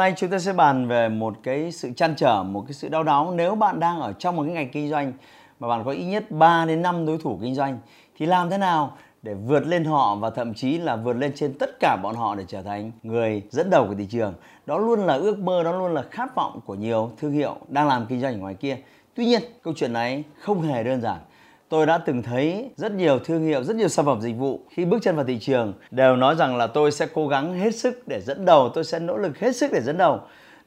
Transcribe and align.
Nay 0.00 0.14
chúng 0.16 0.30
ta 0.30 0.38
sẽ 0.38 0.52
bàn 0.52 0.88
về 0.88 1.08
một 1.08 1.34
cái 1.42 1.72
sự 1.72 1.90
chăn 1.96 2.14
trở, 2.16 2.42
một 2.42 2.64
cái 2.66 2.72
sự 2.72 2.88
đau 2.88 3.02
đáu 3.02 3.32
nếu 3.36 3.54
bạn 3.54 3.80
đang 3.80 4.00
ở 4.00 4.12
trong 4.12 4.36
một 4.36 4.42
cái 4.42 4.52
ngành 4.52 4.70
kinh 4.70 4.90
doanh 4.90 5.12
mà 5.60 5.68
bạn 5.68 5.84
có 5.84 5.90
ít 5.90 6.04
nhất 6.04 6.30
3 6.30 6.64
đến 6.64 6.82
5 6.82 7.06
đối 7.06 7.18
thủ 7.18 7.38
kinh 7.42 7.54
doanh 7.54 7.78
thì 8.18 8.26
làm 8.26 8.50
thế 8.50 8.58
nào 8.58 8.96
để 9.22 9.34
vượt 9.34 9.66
lên 9.66 9.84
họ 9.84 10.14
và 10.14 10.30
thậm 10.30 10.54
chí 10.54 10.78
là 10.78 10.96
vượt 10.96 11.12
lên 11.12 11.32
trên 11.34 11.54
tất 11.58 11.70
cả 11.80 11.96
bọn 12.02 12.14
họ 12.14 12.34
để 12.34 12.44
trở 12.48 12.62
thành 12.62 12.92
người 13.02 13.42
dẫn 13.50 13.70
đầu 13.70 13.86
của 13.86 13.94
thị 13.94 14.06
trường. 14.10 14.34
Đó 14.66 14.78
luôn 14.78 15.00
là 15.00 15.14
ước 15.14 15.38
mơ, 15.38 15.62
đó 15.62 15.72
luôn 15.72 15.94
là 15.94 16.02
khát 16.10 16.34
vọng 16.34 16.60
của 16.64 16.74
nhiều 16.74 17.10
thương 17.18 17.32
hiệu 17.32 17.56
đang 17.68 17.88
làm 17.88 18.06
kinh 18.06 18.20
doanh 18.20 18.34
ở 18.34 18.38
ngoài 18.38 18.54
kia. 18.54 18.76
Tuy 19.14 19.26
nhiên, 19.26 19.42
câu 19.62 19.74
chuyện 19.76 19.92
này 19.92 20.24
không 20.38 20.62
hề 20.62 20.84
đơn 20.84 21.00
giản 21.00 21.18
tôi 21.70 21.86
đã 21.86 21.98
từng 21.98 22.22
thấy 22.22 22.70
rất 22.76 22.92
nhiều 22.92 23.18
thương 23.18 23.42
hiệu, 23.42 23.64
rất 23.64 23.76
nhiều 23.76 23.88
sản 23.88 24.06
phẩm 24.06 24.20
dịch 24.20 24.36
vụ 24.36 24.60
khi 24.70 24.84
bước 24.84 24.98
chân 25.02 25.16
vào 25.16 25.24
thị 25.24 25.38
trường 25.38 25.72
đều 25.90 26.16
nói 26.16 26.34
rằng 26.34 26.56
là 26.56 26.66
tôi 26.66 26.92
sẽ 26.92 27.06
cố 27.14 27.28
gắng 27.28 27.54
hết 27.54 27.74
sức 27.74 28.08
để 28.08 28.20
dẫn 28.20 28.44
đầu, 28.44 28.68
tôi 28.74 28.84
sẽ 28.84 28.98
nỗ 28.98 29.16
lực 29.16 29.38
hết 29.38 29.56
sức 29.56 29.72
để 29.72 29.80
dẫn 29.80 29.98
đầu. 29.98 30.20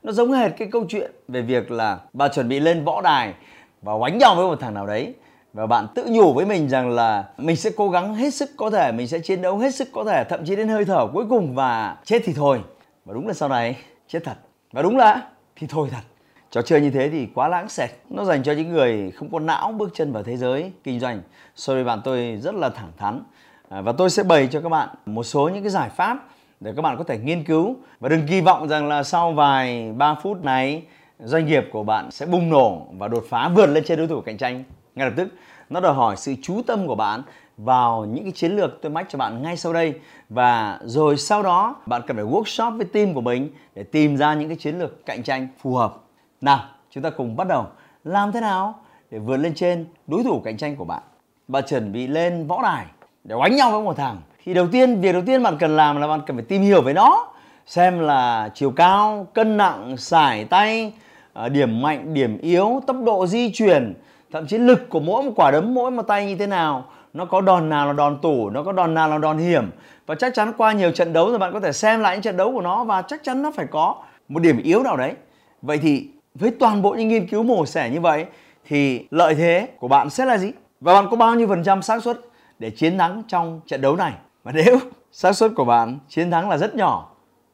Nó 0.03 0.11
giống 0.11 0.31
hệt 0.31 0.51
cái 0.57 0.67
câu 0.71 0.85
chuyện 0.89 1.11
về 1.27 1.41
việc 1.41 1.71
là 1.71 1.99
bạn 2.13 2.31
chuẩn 2.33 2.49
bị 2.49 2.59
lên 2.59 2.83
võ 2.83 3.01
đài 3.01 3.33
và 3.81 3.93
đánh 4.01 4.17
nhau 4.17 4.35
với 4.35 4.45
một 4.45 4.59
thằng 4.59 4.73
nào 4.73 4.87
đấy 4.87 5.13
và 5.53 5.67
bạn 5.67 5.87
tự 5.95 6.05
nhủ 6.09 6.33
với 6.33 6.45
mình 6.45 6.69
rằng 6.69 6.89
là 6.89 7.23
mình 7.37 7.55
sẽ 7.55 7.69
cố 7.75 7.89
gắng 7.89 8.15
hết 8.15 8.33
sức 8.33 8.49
có 8.57 8.69
thể, 8.69 8.91
mình 8.91 9.07
sẽ 9.07 9.19
chiến 9.19 9.41
đấu 9.41 9.57
hết 9.57 9.75
sức 9.75 9.87
có 9.91 10.03
thể, 10.03 10.23
thậm 10.23 10.45
chí 10.45 10.55
đến 10.55 10.67
hơi 10.67 10.85
thở 10.85 11.07
cuối 11.13 11.25
cùng 11.29 11.55
và 11.55 11.97
chết 12.05 12.21
thì 12.25 12.33
thôi. 12.33 12.59
Và 13.05 13.13
đúng 13.13 13.27
là 13.27 13.33
sau 13.33 13.49
này 13.49 13.77
chết 14.07 14.19
thật. 14.23 14.35
Và 14.71 14.81
đúng 14.81 14.97
là 14.97 15.21
thì 15.55 15.67
thôi 15.67 15.87
thật 15.91 16.12
trò 16.53 16.61
chơi 16.61 16.81
như 16.81 16.89
thế 16.89 17.09
thì 17.09 17.27
quá 17.35 17.47
lãng 17.47 17.69
xẹt. 17.69 17.89
Nó 18.09 18.25
dành 18.25 18.43
cho 18.43 18.51
những 18.51 18.69
người 18.71 19.11
không 19.11 19.31
có 19.31 19.39
não 19.39 19.71
bước 19.71 19.89
chân 19.93 20.11
vào 20.11 20.23
thế 20.23 20.37
giới 20.37 20.71
kinh 20.83 20.99
doanh. 20.99 21.21
Sorry 21.55 21.83
bạn, 21.83 22.01
tôi 22.03 22.39
rất 22.41 22.55
là 22.55 22.69
thẳng 22.69 22.91
thắn. 22.97 23.23
À, 23.69 23.81
và 23.81 23.91
tôi 23.91 24.09
sẽ 24.09 24.23
bày 24.23 24.47
cho 24.51 24.61
các 24.61 24.69
bạn 24.69 24.89
một 25.05 25.23
số 25.23 25.49
những 25.49 25.63
cái 25.63 25.69
giải 25.69 25.89
pháp 25.89 26.27
để 26.59 26.73
các 26.75 26.81
bạn 26.81 26.97
có 26.97 27.03
thể 27.03 27.17
nghiên 27.17 27.43
cứu. 27.43 27.75
Và 27.99 28.09
đừng 28.09 28.27
kỳ 28.27 28.41
vọng 28.41 28.67
rằng 28.67 28.87
là 28.87 29.03
sau 29.03 29.31
vài 29.31 29.91
3 29.97 30.15
phút 30.15 30.43
này, 30.43 30.83
doanh 31.19 31.45
nghiệp 31.45 31.69
của 31.71 31.83
bạn 31.83 32.11
sẽ 32.11 32.25
bùng 32.25 32.49
nổ 32.49 32.87
và 32.97 33.07
đột 33.07 33.25
phá 33.29 33.49
vượt 33.49 33.65
lên 33.65 33.83
trên 33.83 33.97
đối 33.97 34.07
thủ 34.07 34.21
cạnh 34.21 34.37
tranh. 34.37 34.63
Ngay 34.95 35.07
lập 35.07 35.13
tức, 35.17 35.27
nó 35.69 35.79
đòi 35.79 35.93
hỏi 35.93 36.15
sự 36.17 36.35
chú 36.41 36.61
tâm 36.67 36.87
của 36.87 36.95
bạn 36.95 37.21
vào 37.57 38.05
những 38.05 38.23
cái 38.23 38.31
chiến 38.31 38.55
lược 38.55 38.81
tôi 38.81 38.91
mách 38.91 39.09
cho 39.09 39.17
bạn 39.17 39.41
ngay 39.41 39.57
sau 39.57 39.73
đây. 39.73 39.93
Và 40.29 40.79
rồi 40.83 41.17
sau 41.17 41.43
đó, 41.43 41.75
bạn 41.85 42.01
cần 42.07 42.17
phải 42.17 42.25
workshop 42.25 42.77
với 42.77 42.85
team 42.85 43.13
của 43.13 43.21
mình 43.21 43.49
để 43.75 43.83
tìm 43.83 44.17
ra 44.17 44.33
những 44.33 44.47
cái 44.49 44.57
chiến 44.57 44.79
lược 44.79 45.05
cạnh 45.05 45.23
tranh 45.23 45.47
phù 45.61 45.75
hợp 45.75 46.02
nào, 46.43 46.59
chúng 46.91 47.03
ta 47.03 47.09
cùng 47.09 47.35
bắt 47.35 47.47
đầu. 47.47 47.65
Làm 48.03 48.31
thế 48.31 48.41
nào 48.41 48.75
để 49.11 49.19
vượt 49.19 49.37
lên 49.37 49.53
trên 49.55 49.85
đối 50.07 50.23
thủ 50.23 50.41
cạnh 50.45 50.57
tranh 50.57 50.75
của 50.75 50.85
bạn? 50.85 51.01
Bạn 51.47 51.63
chuẩn 51.67 51.91
bị 51.91 52.07
lên 52.07 52.47
võ 52.47 52.63
đài 52.63 52.85
để 53.23 53.35
đánh 53.43 53.55
nhau 53.55 53.71
với 53.71 53.81
một 53.81 53.97
thằng. 53.97 54.17
Thì 54.45 54.53
đầu 54.53 54.67
tiên, 54.71 55.01
việc 55.01 55.11
đầu 55.11 55.21
tiên 55.25 55.43
bạn 55.43 55.57
cần 55.59 55.75
làm 55.75 56.01
là 56.01 56.07
bạn 56.07 56.21
cần 56.27 56.37
phải 56.37 56.45
tìm 56.45 56.61
hiểu 56.61 56.81
về 56.81 56.93
nó. 56.93 57.27
Xem 57.65 57.99
là 57.99 58.49
chiều 58.53 58.71
cao, 58.71 59.27
cân 59.33 59.57
nặng, 59.57 59.97
sải 59.97 60.45
tay, 60.45 60.93
à, 61.33 61.49
điểm 61.49 61.81
mạnh, 61.81 62.13
điểm 62.13 62.37
yếu, 62.37 62.81
tốc 62.87 62.95
độ 63.05 63.27
di 63.27 63.51
chuyển, 63.51 63.93
thậm 64.31 64.47
chí 64.47 64.57
lực 64.57 64.89
của 64.89 64.99
mỗi 64.99 65.23
một 65.23 65.31
quả 65.35 65.51
đấm, 65.51 65.73
mỗi 65.73 65.91
một 65.91 66.03
tay 66.03 66.25
như 66.25 66.35
thế 66.35 66.47
nào. 66.47 66.85
Nó 67.13 67.25
có 67.25 67.41
đòn 67.41 67.69
nào 67.69 67.87
là 67.87 67.93
đòn 67.93 68.17
tủ, 68.21 68.49
nó 68.49 68.63
có 68.63 68.71
đòn 68.71 68.93
nào 68.93 69.09
là 69.09 69.17
đòn 69.17 69.37
hiểm. 69.37 69.71
Và 70.05 70.15
chắc 70.15 70.33
chắn 70.33 70.53
qua 70.57 70.71
nhiều 70.71 70.91
trận 70.91 71.13
đấu 71.13 71.29
rồi 71.29 71.39
bạn 71.39 71.53
có 71.53 71.59
thể 71.59 71.71
xem 71.71 71.99
lại 71.99 72.15
những 72.15 72.21
trận 72.21 72.37
đấu 72.37 72.51
của 72.51 72.61
nó 72.61 72.83
và 72.83 73.01
chắc 73.01 73.23
chắn 73.23 73.41
nó 73.41 73.51
phải 73.51 73.65
có 73.71 73.95
một 74.29 74.39
điểm 74.39 74.61
yếu 74.63 74.83
nào 74.83 74.97
đấy. 74.97 75.13
Vậy 75.61 75.77
thì 75.77 76.07
với 76.35 76.51
toàn 76.51 76.81
bộ 76.81 76.91
những 76.93 77.07
nghiên 77.07 77.27
cứu 77.27 77.43
mổ 77.43 77.65
xẻ 77.65 77.89
như 77.89 78.01
vậy, 78.01 78.25
thì 78.65 79.07
lợi 79.11 79.35
thế 79.35 79.67
của 79.79 79.87
bạn 79.87 80.09
sẽ 80.09 80.25
là 80.25 80.37
gì? 80.37 80.51
Và 80.81 80.93
bạn 80.93 81.07
có 81.11 81.17
bao 81.17 81.35
nhiêu 81.35 81.47
phần 81.47 81.63
trăm 81.63 81.81
xác 81.81 82.03
suất 82.03 82.19
để 82.59 82.69
chiến 82.69 82.97
thắng 82.97 83.23
trong 83.27 83.61
trận 83.67 83.81
đấu 83.81 83.95
này? 83.95 84.13
Và 84.43 84.51
nếu 84.51 84.79
xác 85.11 85.33
suất 85.33 85.51
của 85.55 85.65
bạn 85.65 85.99
chiến 86.09 86.31
thắng 86.31 86.49
là 86.49 86.57
rất 86.57 86.75
nhỏ, 86.75 87.11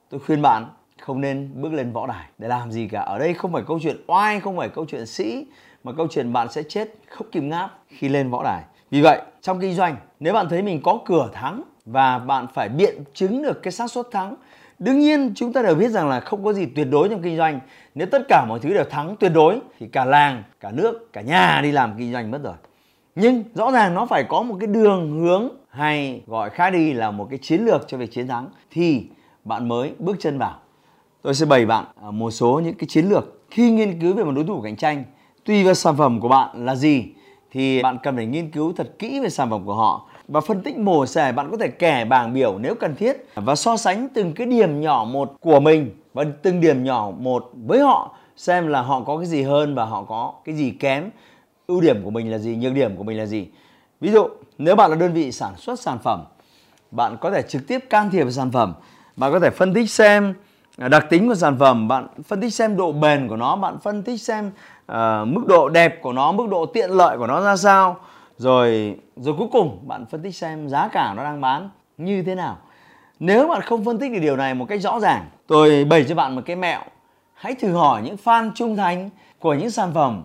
tôi 0.10 0.20
khuyên 0.20 0.42
bạn 0.42 0.66
không 1.02 1.22
nên 1.22 1.52
bước 1.56 1.74
lên 1.74 1.92
võ 1.92 2.08
đài 2.08 2.26
để 2.38 2.48
làm 2.48 2.72
gì 2.72 2.88
cả. 2.88 3.02
Ở 3.02 3.20
đây 3.20 3.34
không 3.34 3.54
phải 3.54 3.64
câu 3.68 3.80
chuyện 3.84 3.98
oai, 4.08 4.40
không 4.40 4.58
phải 4.58 4.70
câu 4.70 4.86
chuyện 4.86 5.06
sĩ, 5.06 5.46
mà 5.84 5.92
câu 5.98 6.08
chuyện 6.12 6.34
bạn 6.34 6.52
sẽ 6.52 6.64
chết 6.64 6.94
không 7.08 7.28
kìm 7.32 7.50
ngáp 7.50 7.80
khi 7.88 8.10
lên 8.10 8.30
võ 8.30 8.44
đài. 8.44 8.64
Vì 8.92 9.02
vậy, 9.02 9.22
trong 9.42 9.60
kinh 9.60 9.74
doanh, 9.74 9.96
nếu 10.20 10.34
bạn 10.34 10.50
thấy 10.50 10.62
mình 10.62 10.82
có 10.84 11.00
cửa 11.06 11.30
thắng 11.34 11.64
và 11.86 12.20
bạn 12.20 12.48
phải 12.54 12.70
biện 12.70 13.04
chứng 13.14 13.42
được 13.42 13.64
cái 13.64 13.72
xác 13.72 13.92
suất 13.92 14.06
thắng 14.12 14.36
Đương 14.80 15.00
nhiên 15.00 15.32
chúng 15.36 15.54
ta 15.54 15.62
đều 15.62 15.76
biết 15.76 15.90
rằng 15.90 16.10
là 16.10 16.20
không 16.20 16.44
có 16.44 16.54
gì 16.54 16.66
tuyệt 16.66 16.88
đối 16.92 17.10
trong 17.10 17.22
kinh 17.22 17.38
doanh. 17.38 17.60
Nếu 17.96 18.08
tất 18.12 18.22
cả 18.28 18.46
mọi 18.50 18.60
thứ 18.60 18.74
đều 18.74 18.84
thắng 18.84 19.16
tuyệt 19.20 19.32
đối 19.34 19.60
thì 19.80 19.88
cả 19.88 20.06
làng, 20.06 20.44
cả 20.60 20.72
nước, 20.72 21.14
cả 21.14 21.22
nhà 21.22 21.60
đi 21.64 21.72
làm 21.72 21.94
kinh 21.98 22.12
doanh 22.12 22.32
mất 22.32 22.44
rồi. 22.44 22.54
Nhưng 23.16 23.44
rõ 23.54 23.72
ràng 23.72 23.94
nó 23.94 24.06
phải 24.06 24.24
có 24.24 24.42
một 24.42 24.58
cái 24.60 24.68
đường 24.68 25.20
hướng 25.20 25.50
hay 25.70 26.22
gọi 26.28 26.50
khác 26.50 26.70
đi 26.70 26.94
là 26.94 27.12
một 27.12 27.28
cái 27.30 27.40
chiến 27.42 27.66
lược 27.66 27.88
cho 27.88 27.98
việc 27.98 28.12
chiến 28.12 28.28
thắng 28.28 28.48
thì 28.72 29.08
bạn 29.44 29.68
mới 29.68 29.94
bước 30.00 30.18
chân 30.20 30.38
vào. 30.38 30.60
Tôi 31.22 31.34
sẽ 31.34 31.46
bày 31.46 31.66
bạn 31.66 31.86
à, 32.04 32.12
một 32.12 32.32
số 32.32 32.62
những 32.64 32.76
cái 32.76 32.88
chiến 32.88 33.06
lược 33.10 33.42
khi 33.52 33.72
nghiên 33.72 34.02
cứu 34.02 34.14
về 34.14 34.24
một 34.24 34.32
đối 34.32 34.46
thủ 34.46 34.62
cạnh 34.62 34.76
tranh. 34.76 35.04
Tùy 35.46 35.64
vào 35.64 35.74
sản 35.74 35.98
phẩm 35.98 36.20
của 36.20 36.28
bạn 36.28 36.66
là 36.66 36.76
gì 36.76 37.06
thì 37.52 37.82
bạn 37.82 37.98
cần 38.04 38.16
phải 38.16 38.26
nghiên 38.26 38.52
cứu 38.52 38.74
thật 38.74 38.96
kỹ 39.00 39.20
về 39.20 39.30
sản 39.30 39.50
phẩm 39.50 39.66
của 39.66 39.76
họ 39.76 40.10
và 40.30 40.42
phân 40.42 40.62
tích 40.62 40.78
mổ 40.78 41.06
xẻ 41.06 41.32
bạn 41.32 41.52
có 41.52 41.58
thể 41.58 41.68
kẻ 41.68 42.06
bảng 42.06 42.34
biểu 42.34 42.58
nếu 42.58 42.76
cần 42.76 42.96
thiết 42.96 43.28
và 43.36 43.56
so 43.56 43.78
sánh 43.78 44.10
từng 44.10 44.34
cái 44.34 44.48
điểm 44.48 44.82
nhỏ 44.82 45.06
một 45.10 45.34
của 45.40 45.60
mình 45.60 45.92
và 46.14 46.26
từng 46.42 46.62
điểm 46.62 46.84
nhỏ 46.84 47.12
một 47.18 47.52
với 47.66 47.80
họ 47.80 48.16
xem 48.38 48.68
là 48.68 48.82
họ 48.82 49.02
có 49.02 49.18
cái 49.18 49.26
gì 49.26 49.42
hơn 49.42 49.76
và 49.76 49.86
họ 49.86 50.04
có 50.04 50.34
cái 50.46 50.56
gì 50.56 50.72
kém. 50.72 51.10
Ưu 51.68 51.82
điểm 51.82 52.04
của 52.04 52.10
mình 52.10 52.32
là 52.32 52.38
gì 52.38 52.56
nhược 52.56 52.74
điểm 52.74 52.98
của 52.98 53.04
mình 53.04 53.18
là 53.18 53.26
gì. 53.26 53.48
Ví 54.02 54.12
dụ 54.12 54.28
nếu 54.58 54.76
bạn 54.76 54.90
là 54.92 54.96
đơn 54.96 55.14
vị 55.14 55.32
sản 55.32 55.54
xuất 55.58 55.80
sản 55.80 55.98
phẩm 56.04 56.24
bạn 56.92 57.18
có 57.22 57.32
thể 57.32 57.42
trực 57.42 57.68
tiếp 57.68 57.80
can 57.90 58.10
thiệp 58.10 58.24
vào 58.24 58.32
sản 58.32 58.52
phẩm 58.52 58.74
bạn 59.16 59.32
có 59.32 59.40
thể 59.40 59.50
phân 59.50 59.74
tích 59.74 59.92
xem 59.92 60.34
à, 60.78 60.88
đặc 60.88 61.06
tính 61.10 61.28
của 61.28 61.36
sản 61.36 61.60
phẩm 61.60 61.88
bạn 61.88 62.08
phân 62.28 62.42
tích 62.42 62.54
xem 62.54 62.78
độ 62.78 62.92
bền 62.92 63.28
của 63.28 63.36
nó 63.36 63.56
bạn 63.56 63.78
phân 63.84 64.04
tích 64.04 64.22
xem 64.22 64.52
uh, 64.92 64.96
mức 65.28 65.46
độ 65.48 65.70
đẹp 65.70 66.02
của 66.02 66.14
nó 66.14 66.32
mức 66.32 66.48
độ 66.50 66.66
tiện 66.66 66.90
lợi 66.90 67.18
của 67.18 67.28
nó 67.28 67.42
ra 67.42 67.56
sao 67.56 67.98
rồi 68.40 68.96
rồi 69.16 69.36
cuối 69.38 69.48
cùng 69.52 69.80
bạn 69.88 70.06
phân 70.06 70.22
tích 70.22 70.36
xem 70.36 70.70
giá 70.70 70.88
cả 70.88 71.14
nó 71.18 71.24
đang 71.24 71.42
bán 71.42 71.70
như 71.98 72.24
thế 72.24 72.36
nào. 72.36 72.58
Nếu 73.20 73.48
bạn 73.48 73.62
không 73.62 73.86
phân 73.86 74.00
tích 74.00 74.12
được 74.12 74.20
điều 74.20 74.36
này 74.36 74.54
một 74.54 74.66
cách 74.70 74.82
rõ 74.82 75.00
ràng, 75.00 75.26
tôi 75.48 75.86
bày 75.86 76.06
cho 76.10 76.16
bạn 76.16 76.36
một 76.36 76.42
cái 76.46 76.56
mẹo. 76.56 76.82
Hãy 77.34 77.56
thử 77.56 77.74
hỏi 77.74 78.02
những 78.02 78.16
fan 78.24 78.52
trung 78.56 78.76
thành 78.76 79.10
của 79.40 79.54
những 79.54 79.70
sản 79.70 79.92
phẩm 79.94 80.24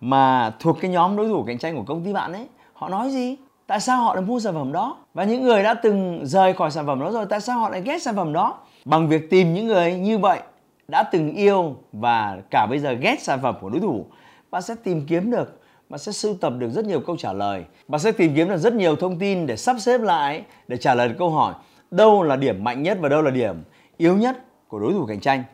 mà 0.00 0.52
thuộc 0.60 0.76
cái 0.80 0.90
nhóm 0.90 1.16
đối 1.16 1.28
thủ 1.28 1.44
cạnh 1.46 1.58
tranh 1.58 1.76
của 1.76 1.82
công 1.82 2.04
ty 2.04 2.12
bạn 2.12 2.32
ấy. 2.32 2.46
Họ 2.72 2.88
nói 2.88 3.10
gì? 3.10 3.36
Tại 3.66 3.80
sao 3.80 4.02
họ 4.02 4.14
lại 4.14 4.24
mua 4.24 4.40
sản 4.40 4.54
phẩm 4.54 4.72
đó? 4.72 4.96
Và 5.14 5.24
những 5.24 5.42
người 5.42 5.62
đã 5.62 5.74
từng 5.74 6.20
rời 6.22 6.52
khỏi 6.52 6.70
sản 6.70 6.86
phẩm 6.86 7.00
đó 7.00 7.10
rồi, 7.10 7.26
tại 7.26 7.40
sao 7.40 7.58
họ 7.58 7.68
lại 7.68 7.82
ghét 7.84 8.02
sản 8.02 8.16
phẩm 8.16 8.32
đó? 8.32 8.58
Bằng 8.84 9.08
việc 9.08 9.30
tìm 9.30 9.54
những 9.54 9.66
người 9.66 9.94
như 9.94 10.18
vậy 10.18 10.40
đã 10.88 11.02
từng 11.02 11.34
yêu 11.34 11.76
và 11.92 12.38
cả 12.50 12.66
bây 12.66 12.78
giờ 12.78 12.92
ghét 12.92 13.22
sản 13.22 13.38
phẩm 13.42 13.54
của 13.60 13.68
đối 13.68 13.80
thủ, 13.80 14.06
bạn 14.50 14.62
sẽ 14.62 14.74
tìm 14.84 15.06
kiếm 15.06 15.30
được 15.30 15.60
bạn 15.88 15.98
sẽ 15.98 16.12
sưu 16.12 16.34
tập 16.34 16.52
được 16.58 16.68
rất 16.70 16.84
nhiều 16.84 17.00
câu 17.00 17.16
trả 17.16 17.32
lời. 17.32 17.64
Bạn 17.88 18.00
sẽ 18.00 18.12
tìm 18.12 18.34
kiếm 18.34 18.48
được 18.48 18.56
rất 18.56 18.74
nhiều 18.74 18.96
thông 18.96 19.18
tin 19.18 19.46
để 19.46 19.56
sắp 19.56 19.76
xếp 19.80 20.00
lại, 20.00 20.44
để 20.68 20.76
trả 20.76 20.94
lời 20.94 21.08
được 21.08 21.14
câu 21.18 21.30
hỏi. 21.30 21.54
Đâu 21.90 22.22
là 22.22 22.36
điểm 22.36 22.64
mạnh 22.64 22.82
nhất 22.82 22.98
và 23.00 23.08
đâu 23.08 23.22
là 23.22 23.30
điểm 23.30 23.56
yếu 23.96 24.16
nhất 24.16 24.44
của 24.68 24.78
đối 24.78 24.92
thủ 24.92 25.06
cạnh 25.06 25.20
tranh? 25.20 25.44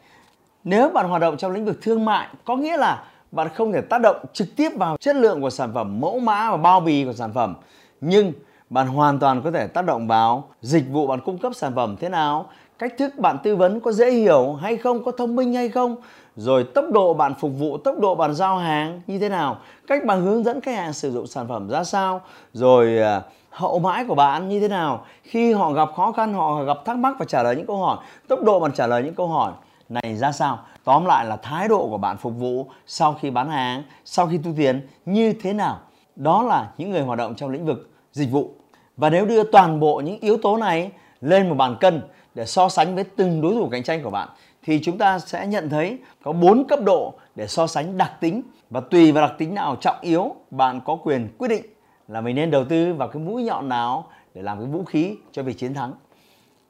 Nếu 0.64 0.88
bạn 0.88 1.08
hoạt 1.08 1.20
động 1.20 1.36
trong 1.36 1.52
lĩnh 1.52 1.64
vực 1.64 1.78
thương 1.82 2.04
mại, 2.04 2.28
có 2.44 2.56
nghĩa 2.56 2.76
là 2.76 3.04
bạn 3.32 3.48
không 3.54 3.72
thể 3.72 3.80
tác 3.80 4.00
động 4.00 4.16
trực 4.32 4.56
tiếp 4.56 4.68
vào 4.76 4.96
chất 4.96 5.16
lượng 5.16 5.40
của 5.40 5.50
sản 5.50 5.70
phẩm, 5.74 6.00
mẫu 6.00 6.18
mã 6.18 6.50
và 6.50 6.56
bao 6.56 6.80
bì 6.80 7.04
của 7.04 7.12
sản 7.12 7.32
phẩm. 7.32 7.54
Nhưng 8.00 8.32
bạn 8.70 8.86
hoàn 8.86 9.18
toàn 9.18 9.42
có 9.42 9.50
thể 9.50 9.66
tác 9.66 9.84
động 9.84 10.06
vào 10.06 10.48
dịch 10.60 10.84
vụ 10.90 11.06
bạn 11.06 11.20
cung 11.24 11.38
cấp 11.38 11.52
sản 11.54 11.72
phẩm 11.74 11.96
thế 12.00 12.08
nào, 12.08 12.50
cách 12.78 12.94
thức 12.98 13.18
bạn 13.18 13.38
tư 13.42 13.56
vấn 13.56 13.80
có 13.80 13.92
dễ 13.92 14.10
hiểu 14.10 14.52
hay 14.52 14.76
không, 14.76 15.04
có 15.04 15.12
thông 15.12 15.36
minh 15.36 15.54
hay 15.54 15.68
không 15.68 15.96
rồi 16.40 16.64
tốc 16.64 16.84
độ 16.90 17.14
bạn 17.14 17.34
phục 17.34 17.50
vụ, 17.58 17.78
tốc 17.78 17.98
độ 17.98 18.14
bạn 18.14 18.34
giao 18.34 18.58
hàng 18.58 19.00
như 19.06 19.18
thế 19.18 19.28
nào? 19.28 19.56
Cách 19.86 20.04
bạn 20.04 20.22
hướng 20.22 20.44
dẫn 20.44 20.60
khách 20.60 20.76
hàng 20.76 20.92
sử 20.92 21.12
dụng 21.12 21.26
sản 21.26 21.48
phẩm 21.48 21.68
ra 21.68 21.84
sao? 21.84 22.20
Rồi 22.52 22.98
à, 22.98 23.22
hậu 23.50 23.78
mãi 23.78 24.04
của 24.08 24.14
bạn 24.14 24.48
như 24.48 24.60
thế 24.60 24.68
nào? 24.68 25.04
Khi 25.22 25.52
họ 25.52 25.72
gặp 25.72 25.88
khó 25.96 26.12
khăn, 26.12 26.34
họ 26.34 26.64
gặp 26.64 26.78
thắc 26.84 26.96
mắc 26.96 27.16
và 27.18 27.24
trả 27.28 27.42
lời 27.42 27.56
những 27.56 27.66
câu 27.66 27.76
hỏi, 27.76 27.96
tốc 28.28 28.42
độ 28.42 28.60
bạn 28.60 28.72
trả 28.72 28.86
lời 28.86 29.02
những 29.02 29.14
câu 29.14 29.26
hỏi 29.26 29.52
này 29.88 30.16
ra 30.16 30.32
sao? 30.32 30.58
Tóm 30.84 31.04
lại 31.04 31.26
là 31.26 31.36
thái 31.36 31.68
độ 31.68 31.88
của 31.88 31.98
bạn 31.98 32.16
phục 32.16 32.32
vụ 32.38 32.66
sau 32.86 33.16
khi 33.20 33.30
bán 33.30 33.50
hàng, 33.50 33.82
sau 34.04 34.26
khi 34.26 34.38
thu 34.44 34.50
tiền 34.56 34.88
như 35.06 35.32
thế 35.42 35.52
nào? 35.52 35.78
Đó 36.16 36.42
là 36.42 36.68
những 36.78 36.90
người 36.90 37.02
hoạt 37.02 37.18
động 37.18 37.34
trong 37.34 37.50
lĩnh 37.50 37.66
vực 37.66 37.90
dịch 38.12 38.30
vụ. 38.30 38.50
Và 38.96 39.10
nếu 39.10 39.26
đưa 39.26 39.42
toàn 39.44 39.80
bộ 39.80 40.00
những 40.04 40.18
yếu 40.20 40.36
tố 40.42 40.56
này 40.56 40.90
lên 41.20 41.48
một 41.48 41.54
bàn 41.54 41.76
cân 41.80 42.02
để 42.34 42.46
so 42.46 42.68
sánh 42.68 42.94
với 42.94 43.04
từng 43.04 43.40
đối 43.40 43.54
thủ 43.54 43.68
cạnh 43.72 43.82
tranh 43.82 44.02
của 44.02 44.10
bạn 44.10 44.28
thì 44.62 44.80
chúng 44.82 44.98
ta 44.98 45.18
sẽ 45.18 45.46
nhận 45.46 45.70
thấy 45.70 45.98
có 46.22 46.32
bốn 46.32 46.64
cấp 46.68 46.78
độ 46.84 47.14
để 47.34 47.46
so 47.46 47.66
sánh 47.66 47.98
đặc 47.98 48.12
tính 48.20 48.42
và 48.70 48.80
tùy 48.80 49.12
vào 49.12 49.28
đặc 49.28 49.34
tính 49.38 49.54
nào 49.54 49.76
trọng 49.76 49.96
yếu, 50.00 50.34
bạn 50.50 50.80
có 50.84 50.96
quyền 50.96 51.28
quyết 51.38 51.48
định 51.48 51.64
là 52.08 52.20
mình 52.20 52.36
nên 52.36 52.50
đầu 52.50 52.64
tư 52.64 52.94
vào 52.94 53.08
cái 53.08 53.22
mũi 53.22 53.42
nhọn 53.42 53.68
nào 53.68 54.08
để 54.34 54.42
làm 54.42 54.58
cái 54.58 54.66
vũ 54.66 54.84
khí 54.84 55.16
cho 55.32 55.42
việc 55.42 55.58
chiến 55.58 55.74
thắng. 55.74 55.92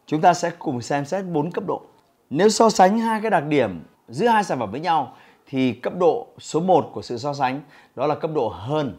Chúng 0.07 0.21
ta 0.21 0.35
sẽ 0.35 0.51
cùng 0.59 0.83
xem 0.83 1.05
xét 1.05 1.25
bốn 1.25 1.51
cấp 1.51 1.65
độ. 1.67 1.83
Nếu 2.31 2.49
so 2.49 2.71
sánh 2.71 2.99
hai 2.99 3.21
cái 3.21 3.31
đặc 3.31 3.45
điểm 3.49 3.83
giữa 4.09 4.27
hai 4.27 4.45
sản 4.45 4.59
phẩm 4.59 4.71
với 4.71 4.81
nhau, 4.81 5.15
thì 5.47 5.73
cấp 5.73 5.93
độ 5.99 6.27
số 6.39 6.61
1 6.61 6.91
của 6.93 7.03
sự 7.03 7.19
so 7.19 7.35
sánh, 7.35 7.61
đó 7.95 8.07
là 8.07 8.15
cấp 8.15 8.31
độ 8.35 8.49
hơn. 8.49 8.97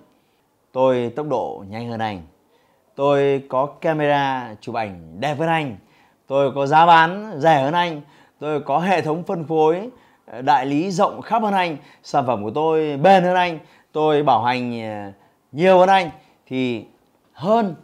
Tôi 0.71 1.13
tốc 1.15 1.27
độ 1.29 1.63
nhanh 1.69 1.89
hơn 1.89 1.99
anh. 1.99 2.21
Tôi 2.95 3.43
có 3.49 3.65
camera 3.65 4.55
chụp 4.61 4.75
ảnh 4.75 5.19
đẹp 5.19 5.39
hơn 5.39 5.49
anh. 5.49 5.77
Tôi 6.27 6.51
có 6.55 6.65
giá 6.65 6.85
bán 6.85 7.31
rẻ 7.37 7.61
hơn 7.61 7.73
anh. 7.73 8.01
Tôi 8.41 8.61
có 8.61 8.79
hệ 8.79 9.01
thống 9.01 9.23
phân 9.23 9.43
phối 9.43 9.89
ờ, 10.25 10.41
đại 10.41 10.65
lý 10.65 10.91
rộng 10.91 11.21
khắp 11.21 11.43
hơn 11.43 11.53
anh. 11.53 11.77
Sản 12.03 12.27
phẩm 12.27 12.43
của 12.43 12.51
tôi 12.55 12.97
bền 12.97 13.23
hơn 13.23 13.35
anh. 13.35 13.59
Tôi 13.91 14.23
bảo 14.23 14.43
hành 14.43 14.81
ờ, 14.81 15.11
nhiều 15.51 15.79
hơn 15.79 15.89
anh 15.89 16.09
thì 16.45 16.85
hơn 17.33 17.75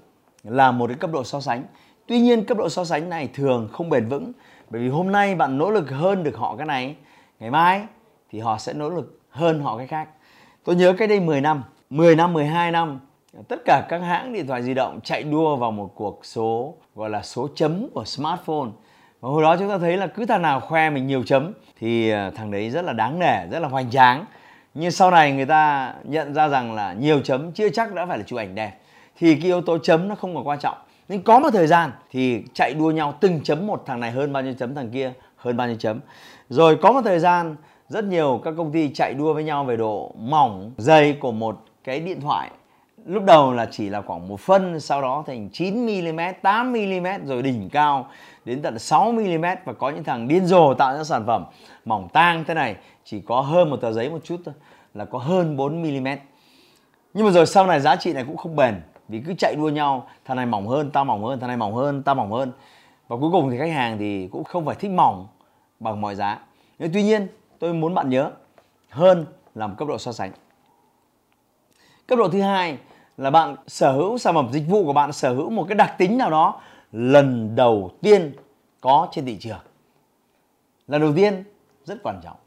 là 0.43 0.71
một 0.71 0.87
cái 0.87 0.95
cấp 0.95 1.09
độ 1.13 1.23
so 1.23 1.41
sánh. 1.41 1.63
Tuy 2.07 2.19
nhiên 2.19 2.45
cấp 2.45 2.57
độ 2.57 2.69
so 2.69 2.85
sánh 2.85 3.09
này 3.09 3.29
thường 3.33 3.69
không 3.71 3.89
bền 3.89 4.07
vững 4.07 4.31
bởi 4.69 4.81
vì 4.81 4.89
hôm 4.89 5.11
nay 5.11 5.35
bạn 5.35 5.57
nỗ 5.57 5.71
lực 5.71 5.89
hơn 5.89 6.23
được 6.23 6.37
họ 6.37 6.55
cái 6.55 6.65
này, 6.65 6.95
ngày 7.39 7.51
mai 7.51 7.81
thì 8.31 8.39
họ 8.39 8.57
sẽ 8.57 8.73
nỗ 8.73 8.89
lực 8.89 9.19
hơn 9.29 9.59
họ 9.59 9.77
cái 9.77 9.87
khác. 9.87 10.09
Tôi 10.63 10.75
nhớ 10.75 10.93
cái 10.97 11.07
đây 11.07 11.19
10 11.19 11.41
năm, 11.41 11.63
10 11.89 12.15
năm, 12.15 12.33
12 12.33 12.71
năm 12.71 12.99
tất 13.47 13.61
cả 13.65 13.85
các 13.89 13.97
hãng 13.97 14.33
điện 14.33 14.47
thoại 14.47 14.63
di 14.63 14.73
động 14.73 14.99
chạy 15.03 15.23
đua 15.23 15.55
vào 15.55 15.71
một 15.71 15.91
cuộc 15.95 16.25
số 16.25 16.73
gọi 16.95 17.09
là 17.09 17.21
số 17.21 17.47
chấm 17.55 17.89
của 17.93 18.05
smartphone 18.05 18.69
và 19.21 19.29
hồi 19.29 19.43
đó 19.43 19.55
chúng 19.57 19.69
ta 19.69 19.77
thấy 19.77 19.97
là 19.97 20.07
cứ 20.07 20.25
thằng 20.25 20.41
nào 20.41 20.59
khoe 20.59 20.89
mình 20.89 21.07
nhiều 21.07 21.23
chấm 21.23 21.53
thì 21.79 22.09
à, 22.09 22.31
thằng 22.35 22.51
đấy 22.51 22.69
rất 22.69 22.85
là 22.85 22.93
đáng 22.93 23.19
nể, 23.19 23.47
rất 23.51 23.59
là 23.59 23.67
hoành 23.67 23.91
tráng. 23.91 24.25
Nhưng 24.73 24.91
sau 24.91 25.11
này 25.11 25.31
người 25.31 25.45
ta 25.45 25.93
nhận 26.03 26.33
ra 26.33 26.47
rằng 26.47 26.73
là 26.73 26.93
nhiều 26.93 27.21
chấm 27.21 27.51
chưa 27.51 27.69
chắc 27.69 27.93
đã 27.93 28.05
phải 28.05 28.17
là 28.17 28.23
chụp 28.27 28.39
ảnh 28.39 28.55
đẹp 28.55 28.71
thì 29.17 29.35
cái 29.35 29.45
yếu 29.45 29.61
tố 29.61 29.77
chấm 29.77 30.07
nó 30.07 30.15
không 30.15 30.35
còn 30.35 30.47
quan 30.47 30.59
trọng. 30.59 30.77
Nhưng 31.07 31.23
có 31.23 31.39
một 31.39 31.49
thời 31.53 31.67
gian 31.67 31.91
thì 32.11 32.43
chạy 32.53 32.73
đua 32.73 32.91
nhau 32.91 33.13
từng 33.19 33.43
chấm 33.43 33.67
một, 33.67 33.83
thằng 33.85 33.99
này 33.99 34.11
hơn 34.11 34.33
bao 34.33 34.43
nhiêu 34.43 34.53
chấm, 34.59 34.75
thằng 34.75 34.89
kia 34.89 35.13
hơn 35.35 35.57
bao 35.57 35.67
nhiêu 35.67 35.77
chấm. 35.79 35.99
Rồi 36.49 36.77
có 36.81 36.91
một 36.91 37.01
thời 37.03 37.19
gian 37.19 37.55
rất 37.89 38.05
nhiều 38.05 38.41
các 38.43 38.53
công 38.57 38.71
ty 38.71 38.89
chạy 38.93 39.13
đua 39.13 39.33
với 39.33 39.43
nhau 39.43 39.63
về 39.63 39.77
độ 39.77 40.11
mỏng 40.17 40.71
dày 40.77 41.13
của 41.13 41.31
một 41.31 41.63
cái 41.83 41.99
điện 41.99 42.21
thoại 42.21 42.49
lúc 43.07 43.23
đầu 43.23 43.53
là 43.53 43.67
chỉ 43.71 43.89
là 43.89 44.01
khoảng 44.01 44.27
một 44.27 44.39
phân, 44.39 44.79
sau 44.79 45.01
đó 45.01 45.23
thành 45.27 45.49
9 45.53 45.85
mm 45.85 46.19
8 46.41 46.73
mm 46.73 47.07
rồi 47.25 47.41
đỉnh 47.41 47.69
cao 47.69 48.07
đến 48.45 48.61
tận 48.61 48.79
6 48.79 49.11
mm 49.11 49.45
và 49.65 49.73
có 49.73 49.89
những 49.89 50.03
thằng 50.03 50.27
điên 50.27 50.45
rồ 50.45 50.73
tạo 50.73 50.97
ra 50.97 51.03
sản 51.03 51.23
phẩm 51.27 51.45
mỏng 51.85 52.09
tang 52.13 52.43
thế 52.47 52.53
này. 52.53 52.75
Chỉ 53.03 53.21
có 53.21 53.41
hơn 53.41 53.69
một 53.69 53.77
tờ 53.77 53.91
giấy 53.91 54.09
một 54.09 54.19
chút 54.23 54.37
thôi, 54.45 54.53
là 54.93 55.05
có 55.05 55.19
hơn 55.19 55.57
4 55.57 55.81
mm 55.81 56.07
nhưng 57.17 57.25
mà 57.25 57.31
rồi 57.31 57.45
sau 57.45 57.67
này 57.67 57.79
giá 57.79 57.95
trị 57.95 58.13
này 58.13 58.23
cũng 58.27 58.37
không 58.37 58.55
bền, 58.55 58.81
vì 59.07 59.21
cứ 59.25 59.33
chạy 59.37 59.55
đua 59.55 59.69
nhau, 59.69 60.07
thằng 60.25 60.37
này 60.37 60.45
mỏng 60.45 60.67
hơn, 60.67 60.91
tao 60.91 61.05
mỏng 61.05 61.23
hơn, 61.23 61.39
thằng 61.39 61.47
này 61.47 61.57
mỏng 61.57 61.75
hơn, 61.75 62.03
tao 62.03 62.15
mỏng 62.15 62.31
hơn. 62.31 62.51
Và 63.07 63.17
cuối 63.17 63.31
cùng 63.31 63.49
thì 63.49 63.57
khách 63.57 63.71
hàng 63.71 63.97
thì 63.97 64.27
cũng 64.31 64.43
không 64.43 64.65
phải 64.65 64.75
thích 64.75 64.91
mỏng 64.91 65.27
bằng 65.79 66.01
mọi 66.01 66.15
giá. 66.15 66.39
Nhưng 66.79 66.91
tuy 66.93 67.03
nhiên, 67.03 67.27
tôi 67.59 67.73
muốn 67.73 67.93
bạn 67.93 68.09
nhớ, 68.09 68.31
hơn 68.89 69.25
là 69.55 69.67
một 69.67 69.73
cấp 69.77 69.87
độ 69.87 69.97
so 69.97 70.11
sánh. 70.11 70.31
Cấp 72.07 72.19
độ 72.19 72.29
thứ 72.29 72.41
hai 72.41 72.77
là 73.17 73.29
bạn 73.29 73.55
sở 73.67 73.91
hữu 73.91 74.17
sản 74.17 74.33
phẩm 74.33 74.49
dịch 74.51 74.67
vụ 74.67 74.85
của 74.85 74.93
bạn 74.93 75.11
sở 75.11 75.33
hữu 75.33 75.49
một 75.49 75.65
cái 75.69 75.75
đặc 75.75 75.95
tính 75.97 76.17
nào 76.17 76.29
đó 76.29 76.61
lần 76.91 77.55
đầu 77.55 77.91
tiên 78.01 78.31
có 78.81 79.07
trên 79.11 79.25
thị 79.25 79.37
trường. 79.39 79.59
Lần 80.87 81.01
đầu 81.01 81.13
tiên 81.15 81.43
rất 81.85 82.03
quan 82.03 82.19
trọng. 82.23 82.37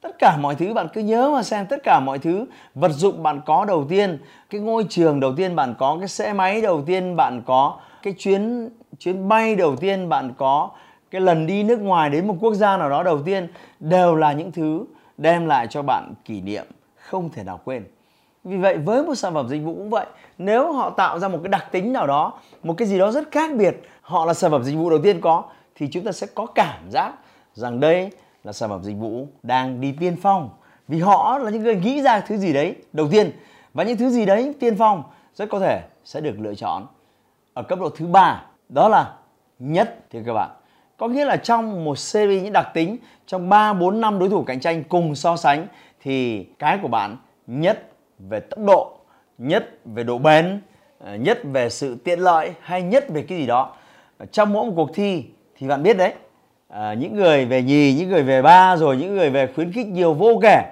Tất 0.00 0.18
cả 0.18 0.36
mọi 0.40 0.54
thứ 0.54 0.74
bạn 0.74 0.88
cứ 0.92 1.00
nhớ 1.00 1.30
mà 1.30 1.42
xem, 1.42 1.66
tất 1.66 1.82
cả 1.82 2.00
mọi 2.00 2.18
thứ 2.18 2.46
vật 2.74 2.88
dụng 2.88 3.22
bạn 3.22 3.40
có 3.46 3.64
đầu 3.64 3.86
tiên, 3.88 4.18
cái 4.50 4.60
ngôi 4.60 4.86
trường 4.88 5.20
đầu 5.20 5.34
tiên 5.36 5.56
bạn 5.56 5.74
có, 5.78 5.96
cái 5.98 6.08
xe 6.08 6.32
máy 6.32 6.60
đầu 6.60 6.82
tiên 6.86 7.16
bạn 7.16 7.42
có, 7.46 7.80
cái 8.02 8.14
chuyến 8.18 8.68
chuyến 8.98 9.28
bay 9.28 9.56
đầu 9.56 9.76
tiên 9.76 10.08
bạn 10.08 10.32
có, 10.38 10.70
cái 11.10 11.20
lần 11.20 11.46
đi 11.46 11.62
nước 11.62 11.80
ngoài 11.80 12.10
đến 12.10 12.26
một 12.26 12.36
quốc 12.40 12.54
gia 12.54 12.76
nào 12.76 12.90
đó 12.90 13.02
đầu 13.02 13.22
tiên 13.22 13.48
đều 13.80 14.14
là 14.14 14.32
những 14.32 14.52
thứ 14.52 14.84
đem 15.18 15.46
lại 15.46 15.66
cho 15.70 15.82
bạn 15.82 16.14
kỷ 16.24 16.40
niệm 16.40 16.64
không 16.96 17.30
thể 17.30 17.44
nào 17.44 17.60
quên 17.64 17.84
vì 18.44 18.56
vậy, 18.56 18.78
với 18.78 19.02
một 19.02 19.14
sản 19.14 19.34
phẩm 19.34 19.48
dịch 19.48 19.62
vụ 19.62 19.74
cũng 19.74 19.90
vậy, 19.90 20.06
nếu 20.38 20.72
họ 20.72 20.90
tạo 20.90 21.18
ra 21.18 21.28
một 21.28 21.38
cái 21.42 21.48
đặc 21.48 21.66
tính 21.72 21.92
nào 21.92 22.06
đó, 22.06 22.32
một 22.62 22.74
cái 22.76 22.88
gì 22.88 22.98
đó 22.98 23.10
rất 23.10 23.30
khác 23.30 23.50
biệt, 23.56 23.76
họ 24.00 24.24
là 24.24 24.34
sản 24.34 24.50
phẩm 24.50 24.64
dịch 24.64 24.76
vụ 24.76 24.90
đầu 24.90 24.98
tiên 25.02 25.20
có, 25.20 25.44
thì 25.74 25.88
chúng 25.90 26.04
ta 26.04 26.12
sẽ 26.12 26.26
có 26.34 26.46
cảm 26.46 26.90
giác 26.90 27.12
rằng 27.54 27.80
đây 27.80 28.10
là 28.44 28.52
sản 28.52 28.68
phẩm 28.70 28.82
dịch 28.82 28.96
vụ 28.98 29.26
đang 29.42 29.80
đi 29.80 29.92
tiên 30.00 30.16
phong. 30.22 30.50
Vì 30.88 31.00
họ 31.00 31.38
là 31.38 31.50
những 31.50 31.62
người 31.62 31.76
nghĩ 31.76 32.02
ra 32.02 32.20
thứ 32.20 32.36
gì 32.36 32.52
đấy 32.52 32.76
đầu 32.92 33.08
tiên. 33.10 33.32
Và 33.74 33.84
những 33.84 33.96
thứ 33.96 34.10
gì 34.10 34.26
đấy 34.26 34.54
tiên 34.60 34.76
phong 34.78 35.02
rất 35.34 35.48
có 35.50 35.60
thể 35.60 35.82
sẽ 36.04 36.20
được 36.20 36.34
lựa 36.38 36.54
chọn 36.54 36.86
ở 37.54 37.62
cấp 37.62 37.78
độ 37.80 37.88
thứ 37.96 38.06
ba. 38.06 38.44
Đó 38.68 38.88
là 38.88 39.12
nhất 39.58 39.98
thì 40.10 40.18
các 40.26 40.32
bạn. 40.32 40.50
Có 40.96 41.08
nghĩa 41.08 41.24
là 41.24 41.36
trong 41.36 41.84
một 41.84 41.98
series 41.98 42.42
những 42.42 42.52
đặc 42.52 42.68
tính, 42.74 42.96
trong 43.26 43.48
3 43.48 43.72
4 43.72 44.00
năm 44.00 44.18
đối 44.18 44.28
thủ 44.28 44.44
cạnh 44.44 44.60
tranh 44.60 44.84
cùng 44.84 45.14
so 45.14 45.36
sánh, 45.36 45.66
thì 46.02 46.44
cái 46.58 46.78
của 46.82 46.88
bạn, 46.88 47.16
nhất 47.46 47.89
về 48.28 48.40
tốc 48.40 48.64
độ 48.64 48.96
nhất 49.38 49.78
về 49.84 50.04
độ 50.04 50.18
bền 50.18 50.60
à, 51.04 51.16
nhất 51.16 51.40
về 51.44 51.70
sự 51.70 51.96
tiện 52.04 52.18
lợi 52.18 52.52
hay 52.60 52.82
nhất 52.82 53.08
về 53.08 53.22
cái 53.22 53.38
gì 53.38 53.46
đó. 53.46 53.76
Trong 54.32 54.52
mỗi 54.52 54.66
một 54.66 54.72
cuộc 54.76 54.90
thi 54.94 55.24
thì 55.58 55.68
bạn 55.68 55.82
biết 55.82 55.96
đấy 55.96 56.12
à, 56.68 56.94
những 56.94 57.16
người 57.16 57.44
về 57.44 57.62
nhì 57.62 57.94
những 57.94 58.08
người 58.08 58.22
về 58.22 58.42
ba 58.42 58.76
rồi 58.76 58.96
những 58.96 59.14
người 59.16 59.30
về 59.30 59.52
khuyến 59.54 59.72
khích 59.72 59.86
nhiều 59.86 60.14
vô 60.14 60.38
kể 60.42 60.62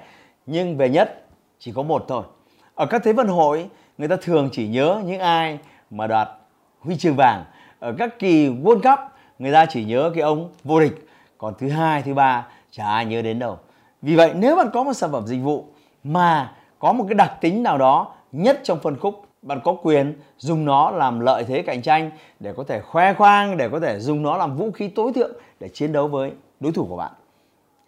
nhưng 0.46 0.76
về 0.76 0.88
nhất 0.88 1.26
chỉ 1.58 1.72
có 1.72 1.82
một 1.82 2.04
thôi. 2.08 2.22
Ở 2.74 2.86
các 2.86 3.02
thế 3.04 3.12
vận 3.12 3.28
hội 3.28 3.68
người 3.98 4.08
ta 4.08 4.16
thường 4.22 4.48
chỉ 4.52 4.68
nhớ 4.68 5.02
những 5.04 5.20
ai 5.20 5.58
mà 5.90 6.06
đoạt 6.06 6.28
huy 6.80 6.96
chương 6.96 7.16
vàng. 7.16 7.44
Ở 7.78 7.94
các 7.98 8.18
kỳ 8.18 8.48
World 8.48 8.80
Cup 8.80 8.98
người 9.38 9.52
ta 9.52 9.66
chỉ 9.66 9.84
nhớ 9.84 10.10
cái 10.14 10.22
ông 10.22 10.50
vô 10.64 10.80
địch 10.80 11.08
còn 11.38 11.54
thứ 11.58 11.68
hai 11.68 12.02
thứ 12.02 12.14
ba 12.14 12.46
chả 12.70 12.84
ai 12.84 13.06
nhớ 13.06 13.22
đến 13.22 13.38
đâu. 13.38 13.58
Vì 14.02 14.16
vậy 14.16 14.32
nếu 14.34 14.56
bạn 14.56 14.70
có 14.72 14.82
một 14.82 14.92
sản 14.92 15.12
phẩm 15.12 15.26
dịch 15.26 15.42
vụ 15.42 15.64
mà 16.04 16.52
có 16.78 16.92
một 16.92 17.04
cái 17.08 17.14
đặc 17.14 17.32
tính 17.40 17.62
nào 17.62 17.78
đó 17.78 18.14
nhất 18.32 18.60
trong 18.64 18.78
phân 18.78 18.98
khúc, 18.98 19.24
bạn 19.42 19.60
có 19.64 19.76
quyền 19.82 20.20
dùng 20.38 20.64
nó 20.64 20.90
làm 20.90 21.20
lợi 21.20 21.44
thế 21.44 21.62
cạnh 21.62 21.82
tranh 21.82 22.10
để 22.40 22.52
có 22.56 22.64
thể 22.64 22.80
khoe 22.80 23.14
khoang, 23.14 23.56
để 23.56 23.68
có 23.68 23.80
thể 23.80 24.00
dùng 24.00 24.22
nó 24.22 24.36
làm 24.36 24.56
vũ 24.56 24.70
khí 24.70 24.88
tối 24.88 25.12
thượng 25.12 25.32
để 25.60 25.68
chiến 25.68 25.92
đấu 25.92 26.08
với 26.08 26.32
đối 26.60 26.72
thủ 26.72 26.86
của 26.88 26.96
bạn. 26.96 27.12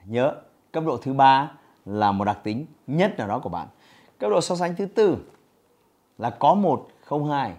Nhớ, 0.04 0.34
cấp 0.72 0.84
độ 0.86 0.96
thứ 0.96 1.12
ba 1.12 1.50
là 1.86 2.12
một 2.12 2.24
đặc 2.24 2.38
tính 2.42 2.66
nhất 2.86 3.18
nào 3.18 3.28
đó 3.28 3.38
của 3.38 3.48
bạn. 3.48 3.66
Cấp 4.18 4.30
độ 4.30 4.40
so 4.40 4.54
sánh 4.54 4.76
thứ 4.76 4.86
tư 4.86 5.16
là 6.18 6.30
có 6.30 6.54
một, 6.54 6.88
không 7.04 7.30
hai. 7.30 7.52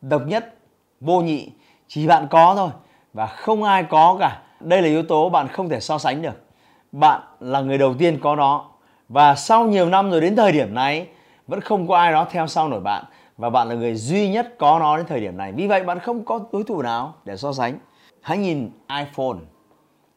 Độc 0.00 0.22
nhất, 0.26 0.54
vô 1.00 1.20
nhị. 1.20 1.50
Chỉ 1.88 2.06
bạn 2.06 2.26
có 2.30 2.54
thôi 2.56 2.70
và 3.12 3.26
không 3.26 3.62
ai 3.62 3.84
có 3.84 4.16
cả. 4.20 4.42
Đây 4.60 4.82
là 4.82 4.88
yếu 4.88 5.02
tố 5.02 5.28
bạn 5.28 5.48
không 5.48 5.68
thể 5.68 5.80
so 5.80 5.98
sánh 5.98 6.22
được. 6.22 6.44
Bạn 6.92 7.20
là 7.40 7.60
người 7.60 7.78
đầu 7.78 7.94
tiên 7.98 8.18
có 8.22 8.36
nó 8.36 8.64
và 9.08 9.34
sau 9.34 9.66
nhiều 9.66 9.88
năm 9.88 10.10
rồi 10.10 10.20
đến 10.20 10.36
thời 10.36 10.52
điểm 10.52 10.74
này, 10.74 11.08
vẫn 11.46 11.60
không 11.60 11.88
có 11.88 11.96
ai 11.96 12.12
đó 12.12 12.26
theo 12.30 12.46
sau 12.46 12.68
nổi 12.68 12.80
bạn. 12.80 13.04
Và 13.36 13.50
bạn 13.50 13.68
là 13.68 13.74
người 13.74 13.94
duy 13.94 14.30
nhất 14.30 14.54
có 14.58 14.78
nó 14.78 14.96
đến 14.96 15.06
thời 15.06 15.20
điểm 15.20 15.36
này. 15.36 15.52
Vì 15.52 15.66
vậy 15.66 15.82
bạn 15.82 15.98
không 15.98 16.24
có 16.24 16.40
đối 16.52 16.64
thủ 16.64 16.82
nào 16.82 17.14
để 17.24 17.36
so 17.36 17.52
sánh. 17.52 17.78
Hãy 18.20 18.38
nhìn 18.38 18.70
iPhone. 18.88 19.38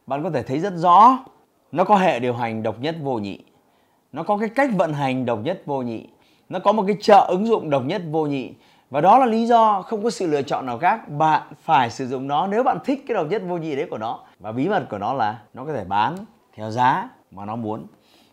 Bạn 0.07 0.23
có 0.23 0.29
thể 0.29 0.43
thấy 0.43 0.59
rất 0.59 0.73
rõ, 0.75 1.19
nó 1.71 1.83
có 1.83 1.95
hệ 1.95 2.19
điều 2.19 2.33
hành 2.33 2.63
độc 2.63 2.75
nhất 2.79 2.95
vô 3.01 3.19
nhị. 3.19 3.39
Nó 4.11 4.23
có 4.23 4.37
cái 4.37 4.49
cách 4.49 4.69
vận 4.77 4.93
hành 4.93 5.25
độc 5.25 5.39
nhất 5.43 5.61
vô 5.65 5.81
nhị. 5.81 6.07
Nó 6.49 6.59
có 6.59 6.71
một 6.71 6.83
cái 6.87 6.97
chợ 7.01 7.25
ứng 7.29 7.47
dụng 7.47 7.69
độc 7.69 7.83
nhất 7.85 8.01
vô 8.11 8.25
nhị. 8.25 8.53
Và 8.89 9.01
đó 9.01 9.17
là 9.17 9.25
lý 9.25 9.45
do 9.45 9.81
không 9.81 10.03
có 10.03 10.09
sự 10.09 10.27
lựa 10.27 10.41
chọn 10.41 10.65
nào 10.65 10.77
khác. 10.77 11.09
Bạn 11.09 11.41
phải 11.61 11.89
sử 11.89 12.07
dụng 12.07 12.27
nó 12.27 12.47
nếu 12.47 12.63
bạn 12.63 12.77
thích 12.85 13.03
cái 13.07 13.15
độc 13.15 13.27
nhất 13.29 13.41
vô 13.47 13.57
nhị 13.57 13.75
đấy 13.75 13.87
của 13.89 13.97
nó. 13.97 14.19
Và 14.39 14.51
bí 14.51 14.69
mật 14.69 14.85
của 14.89 14.97
nó 14.97 15.13
là 15.13 15.39
nó 15.53 15.65
có 15.65 15.73
thể 15.73 15.83
bán 15.83 16.15
theo 16.55 16.71
giá 16.71 17.09
mà 17.31 17.45
nó 17.45 17.55
muốn 17.55 17.87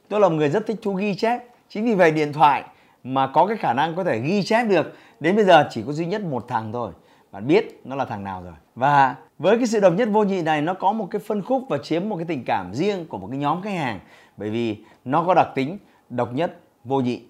tôi 0.08 0.20
là 0.20 0.28
một 0.28 0.34
người 0.34 0.48
rất 0.48 0.66
thích 0.66 0.76
thú 0.82 0.92
ghi 0.92 1.14
chép. 1.14 1.44
Chính 1.68 1.84
vì 1.84 1.94
vậy 1.94 2.10
điện 2.10 2.32
thoại 2.32 2.64
mà 3.04 3.26
có 3.26 3.46
cái 3.46 3.56
khả 3.56 3.72
năng 3.72 3.96
có 3.96 4.04
thể 4.04 4.18
ghi 4.18 4.42
chép 4.42 4.64
được, 4.64 4.92
đến 5.20 5.36
bây 5.36 5.44
giờ 5.44 5.68
chỉ 5.70 5.82
có 5.86 5.92
duy 5.92 6.06
nhất 6.06 6.22
một 6.22 6.48
thằng 6.48 6.72
thôi. 6.72 6.92
Bạn 7.32 7.46
biết 7.46 7.80
nó 7.84 7.96
là 7.96 8.04
thằng 8.04 8.24
nào 8.24 8.42
rồi. 8.42 8.52
Và 8.74 9.14
với 9.38 9.56
cái 9.58 9.66
sự 9.66 9.80
độc 9.80 9.92
nhất 9.96 10.08
vô 10.12 10.24
nhị 10.24 10.42
này, 10.42 10.62
nó 10.62 10.74
có 10.74 10.92
một 10.92 11.08
cái 11.10 11.20
phân 11.26 11.42
khúc 11.42 11.64
và 11.68 11.78
chiếm 11.78 12.08
một 12.08 12.16
cái 12.16 12.24
tình 12.24 12.44
cảm 12.44 12.74
riêng 12.74 13.06
của 13.06 13.18
một 13.18 13.28
cái 13.30 13.38
nhóm 13.38 13.62
khách 13.62 13.74
hàng. 13.74 14.00
Bởi 14.36 14.50
vì 14.50 14.76
nó 15.04 15.24
có 15.26 15.34
đặc 15.34 15.48
tính 15.54 15.78
độc 16.10 16.32
nhất 16.32 16.56
vô 16.84 17.00
nhị. 17.00 17.22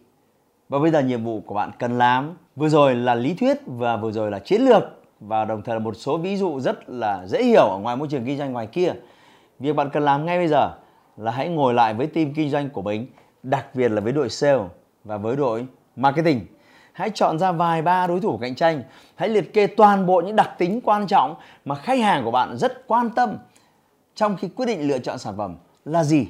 Và 0.68 0.78
bây 0.78 0.90
giờ 0.90 1.00
nhiệm 1.00 1.24
vụ 1.24 1.40
của 1.46 1.54
bạn 1.54 1.70
cần 1.78 1.98
làm, 1.98 2.36
vừa 2.56 2.68
rồi 2.68 2.94
là 2.94 3.14
lý 3.14 3.34
thuyết 3.34 3.56
và 3.66 3.96
vừa 3.96 4.12
rồi 4.12 4.30
là 4.30 4.38
chiến 4.38 4.62
lược. 4.62 4.82
Và 5.20 5.44
đồng 5.44 5.62
thời 5.62 5.74
là 5.74 5.78
một 5.78 5.94
số 5.96 6.18
ví 6.18 6.36
dụ 6.36 6.60
rất 6.60 6.88
là 6.88 7.26
dễ 7.26 7.42
hiểu 7.42 7.64
ở 7.64 7.78
ngoài 7.78 7.96
môi 7.96 8.08
trường 8.08 8.24
kinh 8.24 8.38
doanh 8.38 8.52
ngoài 8.52 8.66
kia. 8.66 8.92
Việc 9.58 9.76
bạn 9.76 9.90
cần 9.92 10.02
làm 10.02 10.26
ngay 10.26 10.38
bây 10.38 10.48
giờ 10.48 10.70
là 11.16 11.30
hãy 11.30 11.48
ngồi 11.48 11.74
lại 11.74 11.94
với 11.94 12.06
team 12.06 12.32
kinh 12.34 12.50
doanh 12.50 12.70
của 12.70 12.82
mình, 12.82 13.06
đặc 13.42 13.74
biệt 13.74 13.88
là 13.88 14.00
với 14.00 14.12
đội 14.12 14.28
sale 14.28 14.62
và 15.04 15.16
với 15.16 15.36
đội 15.36 15.66
marketing. 15.96 16.46
Hãy 16.92 17.10
chọn 17.14 17.38
ra 17.38 17.52
vài 17.52 17.82
ba 17.82 18.06
đối 18.06 18.20
thủ 18.20 18.38
cạnh 18.38 18.54
tranh. 18.54 18.82
Hãy 19.14 19.28
liệt 19.28 19.52
kê 19.52 19.66
toàn 19.66 20.06
bộ 20.06 20.20
những 20.20 20.36
đặc 20.36 20.50
tính 20.58 20.80
quan 20.84 21.06
trọng 21.06 21.34
mà 21.64 21.74
khách 21.74 21.98
hàng 21.98 22.24
của 22.24 22.30
bạn 22.30 22.56
rất 22.56 22.86
quan 22.86 23.10
tâm 23.10 23.36
trong 24.14 24.36
khi 24.36 24.48
quyết 24.48 24.66
định 24.66 24.88
lựa 24.88 24.98
chọn 24.98 25.18
sản 25.18 25.34
phẩm 25.36 25.56
là 25.84 26.04
gì. 26.04 26.26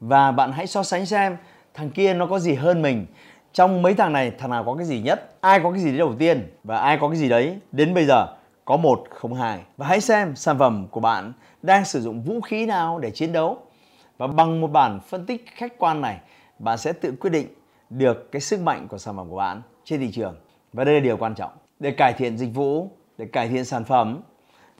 Và 0.00 0.32
bạn 0.32 0.52
hãy 0.52 0.66
so 0.66 0.82
sánh 0.82 1.06
xem 1.06 1.36
thằng 1.74 1.90
kia 1.90 2.14
nó 2.14 2.26
có 2.26 2.38
gì 2.38 2.54
hơn 2.54 2.82
mình. 2.82 3.06
Trong 3.52 3.82
mấy 3.82 3.94
thằng 3.94 4.12
này, 4.12 4.32
thằng 4.38 4.50
nào 4.50 4.64
có 4.64 4.74
cái 4.74 4.86
gì 4.86 5.00
nhất, 5.00 5.34
ai 5.40 5.60
có 5.60 5.70
cái 5.70 5.80
gì 5.80 5.88
đấy 5.88 5.98
đầu 5.98 6.14
tiên 6.18 6.54
và 6.64 6.78
ai 6.78 6.98
có 7.00 7.08
cái 7.08 7.16
gì 7.16 7.28
đấy. 7.28 7.58
Đến 7.72 7.94
bây 7.94 8.04
giờ, 8.04 8.26
có 8.64 8.76
một 8.76 9.04
không 9.10 9.34
hai. 9.34 9.60
Và 9.76 9.86
hãy 9.86 10.00
xem 10.00 10.36
sản 10.36 10.58
phẩm 10.58 10.86
của 10.90 11.00
bạn 11.00 11.32
đang 11.62 11.84
sử 11.84 12.00
dụng 12.00 12.22
vũ 12.22 12.40
khí 12.40 12.66
nào 12.66 12.98
để 12.98 13.10
chiến 13.10 13.32
đấu 13.32 13.58
và 14.20 14.26
bằng 14.26 14.60
một 14.60 14.72
bản 14.72 15.00
phân 15.08 15.26
tích 15.26 15.44
khách 15.54 15.78
quan 15.78 16.00
này, 16.00 16.20
bạn 16.58 16.78
sẽ 16.78 16.92
tự 16.92 17.12
quyết 17.20 17.30
định 17.30 17.46
được 17.90 18.32
cái 18.32 18.40
sức 18.40 18.60
mạnh 18.60 18.88
của 18.88 18.98
sản 18.98 19.16
phẩm 19.16 19.30
của 19.30 19.36
bạn 19.36 19.62
trên 19.84 20.00
thị 20.00 20.10
trường. 20.12 20.36
Và 20.72 20.84
đây 20.84 20.94
là 20.94 21.00
điều 21.00 21.16
quan 21.16 21.34
trọng. 21.34 21.50
Để 21.78 21.90
cải 21.90 22.12
thiện 22.12 22.38
dịch 22.38 22.54
vụ, 22.54 22.90
để 23.18 23.26
cải 23.26 23.48
thiện 23.48 23.64
sản 23.64 23.84
phẩm, 23.84 24.20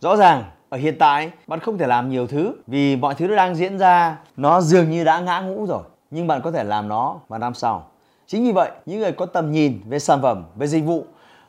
rõ 0.01 0.17
ràng 0.17 0.45
ở 0.69 0.79
hiện 0.79 0.97
tại 0.99 1.31
bạn 1.47 1.61
không 1.61 1.79
thể 1.79 1.87
làm 1.87 2.09
nhiều 2.09 2.27
thứ 2.27 2.55
vì 2.67 2.97
mọi 2.97 3.15
thứ 3.15 3.29
nó 3.29 3.37
đang 3.37 3.55
diễn 3.55 3.79
ra, 3.79 4.19
nó 4.37 4.61
dường 4.61 4.91
như 4.91 5.05
đã 5.05 5.21
ngã 5.21 5.41
ngũ 5.41 5.67
rồi. 5.67 5.83
Nhưng 6.11 6.27
bạn 6.27 6.41
có 6.45 6.51
thể 6.51 6.65
làm 6.65 6.89
nó 6.89 7.17
vào 7.29 7.39
năm 7.39 7.55
sau. 7.55 7.87
Chính 8.27 8.45
vì 8.45 8.53
vậy, 8.53 8.71
những 8.87 9.01
người 9.01 9.13
có 9.13 9.27
tầm 9.27 9.53
nhìn 9.53 9.81
về 9.89 9.99
sản 9.99 10.23
phẩm, 10.23 10.45
về 10.57 10.67
dịch 10.67 10.85
vụ, 10.85 11.05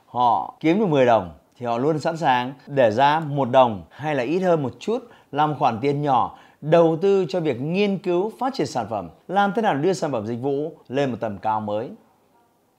họ 0.05 0.55
kiếm 0.59 0.79
được 0.79 0.87
10 0.87 1.05
đồng 1.05 1.33
thì 1.57 1.65
họ 1.65 1.77
luôn 1.77 1.99
sẵn 1.99 2.17
sàng 2.17 2.53
để 2.67 2.91
ra 2.91 3.19
một 3.19 3.49
đồng 3.49 3.83
hay 3.89 4.15
là 4.15 4.23
ít 4.23 4.39
hơn 4.39 4.63
một 4.63 4.71
chút, 4.79 4.99
làm 5.31 5.55
khoản 5.59 5.79
tiền 5.81 6.01
nhỏ 6.01 6.37
đầu 6.61 6.97
tư 7.01 7.25
cho 7.29 7.39
việc 7.39 7.61
nghiên 7.61 7.97
cứu 7.97 8.31
phát 8.39 8.53
triển 8.53 8.67
sản 8.67 8.87
phẩm, 8.89 9.09
làm 9.27 9.53
thế 9.55 9.61
nào 9.61 9.75
đưa 9.75 9.93
sản 9.93 10.11
phẩm 10.11 10.27
dịch 10.27 10.41
vụ 10.41 10.71
lên 10.87 11.11
một 11.11 11.17
tầm 11.19 11.37
cao 11.37 11.61
mới. 11.61 11.89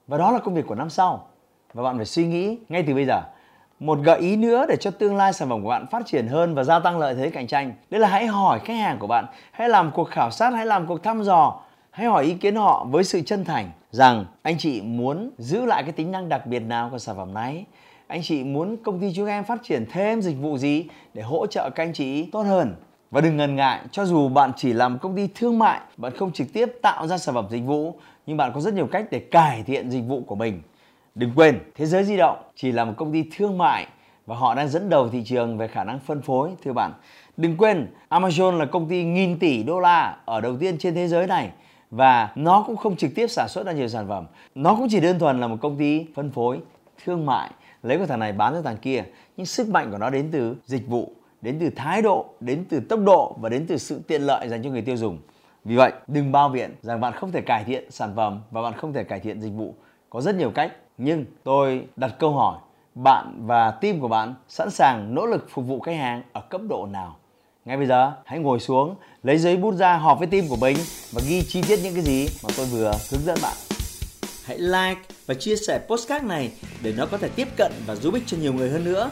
Và 0.07 0.17
đó 0.17 0.31
là 0.31 0.39
công 0.39 0.55
việc 0.55 0.67
của 0.67 0.75
năm 0.75 0.89
sau. 0.89 1.27
Và 1.73 1.83
bạn 1.83 1.97
phải 1.97 2.05
suy 2.05 2.27
nghĩ 2.27 2.57
ngay 2.69 2.83
từ 2.87 2.93
bây 2.93 3.05
giờ. 3.05 3.23
Một 3.79 3.99
gợi 4.03 4.19
ý 4.19 4.35
nữa 4.35 4.65
để 4.69 4.75
cho 4.75 4.91
tương 4.91 5.15
lai 5.15 5.33
sản 5.33 5.49
phẩm 5.49 5.63
của 5.63 5.69
bạn 5.69 5.85
phát 5.91 6.05
triển 6.05 6.27
hơn 6.27 6.55
và 6.55 6.63
gia 6.63 6.79
tăng 6.79 6.99
lợi 6.99 7.15
thế 7.15 7.29
cạnh 7.29 7.47
tranh, 7.47 7.73
đấy 7.89 8.01
là 8.01 8.07
hãy 8.07 8.27
hỏi 8.27 8.59
khách 8.59 8.73
hàng 8.73 8.99
của 8.99 9.07
bạn, 9.07 9.25
hãy 9.51 9.69
làm 9.69 9.91
cuộc 9.91 10.09
khảo 10.09 10.31
sát, 10.31 10.53
hãy 10.53 10.65
làm 10.65 10.87
cuộc 10.87 11.03
thăm 11.03 11.23
dò, 11.23 11.61
hãy 11.91 12.05
hỏi 12.07 12.25
ý 12.25 12.33
kiến 12.33 12.55
họ 12.55 12.85
với 12.91 13.03
sự 13.03 13.21
chân 13.21 13.45
thành 13.45 13.71
rằng 13.91 14.25
anh 14.41 14.57
chị 14.57 14.81
muốn 14.81 15.31
giữ 15.37 15.65
lại 15.65 15.83
cái 15.83 15.91
tính 15.91 16.11
năng 16.11 16.29
đặc 16.29 16.47
biệt 16.47 16.59
nào 16.59 16.89
của 16.89 16.97
sản 16.97 17.15
phẩm 17.15 17.33
này? 17.33 17.65
Anh 18.07 18.21
chị 18.23 18.43
muốn 18.43 18.77
công 18.77 18.99
ty 18.99 19.13
chúng 19.15 19.27
em 19.27 19.43
phát 19.43 19.59
triển 19.63 19.85
thêm 19.91 20.21
dịch 20.21 20.37
vụ 20.41 20.57
gì 20.57 20.85
để 21.13 21.21
hỗ 21.21 21.47
trợ 21.47 21.69
các 21.69 21.83
anh 21.83 21.93
chị 21.93 22.29
tốt 22.31 22.41
hơn? 22.41 22.75
Và 23.13 23.21
đừng 23.21 23.37
ngần 23.37 23.55
ngại, 23.55 23.79
cho 23.91 24.05
dù 24.05 24.29
bạn 24.29 24.51
chỉ 24.57 24.73
làm 24.73 24.99
công 24.99 25.15
ty 25.15 25.27
thương 25.35 25.59
mại, 25.59 25.79
bạn 25.97 26.17
không 26.17 26.31
trực 26.31 26.47
tiếp 26.53 26.65
tạo 26.81 27.07
ra 27.07 27.17
sản 27.17 27.35
phẩm 27.35 27.47
dịch 27.49 27.63
vụ, 27.65 27.95
nhưng 28.25 28.37
bạn 28.37 28.51
có 28.55 28.61
rất 28.61 28.73
nhiều 28.73 28.87
cách 28.87 29.05
để 29.11 29.19
cải 29.19 29.63
thiện 29.63 29.91
dịch 29.91 30.03
vụ 30.07 30.23
của 30.27 30.35
mình. 30.35 30.61
Đừng 31.15 31.31
quên, 31.35 31.59
thế 31.75 31.85
giới 31.85 32.03
di 32.03 32.17
động 32.17 32.37
chỉ 32.55 32.71
là 32.71 32.85
một 32.85 32.93
công 32.97 33.13
ty 33.13 33.29
thương 33.35 33.57
mại 33.57 33.87
và 34.25 34.35
họ 34.35 34.55
đang 34.55 34.69
dẫn 34.69 34.89
đầu 34.89 35.09
thị 35.09 35.23
trường 35.25 35.57
về 35.57 35.67
khả 35.67 35.83
năng 35.83 35.99
phân 35.99 36.21
phối, 36.21 36.49
thưa 36.63 36.73
bạn. 36.73 36.93
Đừng 37.37 37.57
quên, 37.57 37.87
Amazon 38.09 38.57
là 38.57 38.65
công 38.65 38.89
ty 38.89 39.03
nghìn 39.03 39.39
tỷ 39.39 39.63
đô 39.63 39.79
la 39.79 40.17
ở 40.25 40.41
đầu 40.41 40.57
tiên 40.57 40.77
trên 40.77 40.95
thế 40.95 41.07
giới 41.07 41.27
này 41.27 41.49
và 41.91 42.29
nó 42.35 42.63
cũng 42.67 42.77
không 42.77 42.95
trực 42.95 43.11
tiếp 43.15 43.27
sản 43.27 43.47
xuất 43.49 43.65
ra 43.65 43.71
nhiều 43.71 43.87
sản 43.87 44.07
phẩm. 44.07 44.25
Nó 44.55 44.75
cũng 44.75 44.87
chỉ 44.89 44.99
đơn 44.99 45.19
thuần 45.19 45.39
là 45.39 45.47
một 45.47 45.57
công 45.61 45.77
ty 45.77 46.05
phân 46.15 46.31
phối, 46.31 46.59
thương 47.05 47.25
mại, 47.25 47.51
lấy 47.83 47.97
của 47.97 48.05
thằng 48.05 48.19
này 48.19 48.31
bán 48.31 48.53
cho 48.53 48.61
thằng 48.61 48.77
kia, 48.77 49.03
nhưng 49.37 49.45
sức 49.45 49.69
mạnh 49.69 49.91
của 49.91 49.97
nó 49.97 50.09
đến 50.09 50.29
từ 50.31 50.55
dịch 50.65 50.87
vụ 50.87 51.13
đến 51.43 51.57
từ 51.59 51.69
thái 51.75 52.01
độ, 52.01 52.25
đến 52.39 52.65
từ 52.69 52.79
tốc 52.79 52.99
độ 52.99 53.35
và 53.41 53.49
đến 53.49 53.65
từ 53.67 53.77
sự 53.77 54.01
tiện 54.07 54.21
lợi 54.21 54.49
dành 54.49 54.63
cho 54.63 54.69
người 54.69 54.81
tiêu 54.81 54.97
dùng. 54.97 55.17
Vì 55.65 55.75
vậy, 55.75 55.91
đừng 56.07 56.31
bao 56.31 56.49
biện 56.49 56.75
rằng 56.81 57.01
bạn 57.01 57.13
không 57.13 57.31
thể 57.31 57.41
cải 57.41 57.63
thiện 57.63 57.91
sản 57.91 58.13
phẩm 58.15 58.41
và 58.51 58.61
bạn 58.61 58.73
không 58.77 58.93
thể 58.93 59.03
cải 59.03 59.19
thiện 59.19 59.41
dịch 59.41 59.53
vụ. 59.53 59.75
Có 60.09 60.21
rất 60.21 60.35
nhiều 60.35 60.51
cách, 60.51 60.71
nhưng 60.97 61.25
tôi 61.43 61.85
đặt 61.95 62.15
câu 62.19 62.31
hỏi, 62.31 62.57
bạn 62.95 63.45
và 63.45 63.71
team 63.71 63.99
của 63.99 64.07
bạn 64.07 64.33
sẵn 64.47 64.69
sàng 64.69 65.15
nỗ 65.15 65.25
lực 65.25 65.47
phục 65.49 65.65
vụ 65.65 65.79
khách 65.79 65.95
hàng 65.95 66.23
ở 66.33 66.41
cấp 66.41 66.61
độ 66.69 66.85
nào? 66.85 67.15
Ngay 67.65 67.77
bây 67.77 67.85
giờ, 67.85 68.11
hãy 68.25 68.39
ngồi 68.39 68.59
xuống, 68.59 68.95
lấy 69.23 69.37
giấy 69.37 69.57
bút 69.57 69.75
ra 69.75 69.97
họp 69.97 70.19
với 70.19 70.27
team 70.27 70.47
của 70.49 70.57
mình 70.61 70.77
và 71.11 71.21
ghi 71.27 71.41
chi 71.47 71.61
tiết 71.67 71.79
những 71.83 71.93
cái 71.93 72.03
gì 72.03 72.27
mà 72.43 72.49
tôi 72.57 72.65
vừa 72.65 72.91
hướng 73.11 73.21
dẫn 73.21 73.37
bạn. 73.43 73.53
Hãy 74.45 74.57
like 74.57 75.01
và 75.25 75.33
chia 75.33 75.55
sẻ 75.55 75.79
postcard 75.87 76.25
này 76.25 76.51
để 76.83 76.93
nó 76.97 77.05
có 77.05 77.17
thể 77.17 77.29
tiếp 77.35 77.47
cận 77.57 77.71
và 77.87 77.95
giúp 77.95 78.13
ích 78.13 78.23
cho 78.25 78.37
nhiều 78.37 78.53
người 78.53 78.69
hơn 78.69 78.83
nữa. 78.83 79.11